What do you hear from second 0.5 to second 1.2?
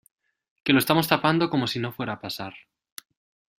que lo estamos